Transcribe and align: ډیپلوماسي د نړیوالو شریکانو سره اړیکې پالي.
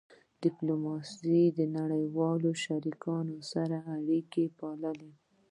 ډیپلوماسي 0.43 1.39
د 1.57 1.59
نړیوالو 1.77 2.49
شریکانو 2.63 3.37
سره 3.51 3.77
اړیکې 3.95 4.45
پالي. 4.57 5.11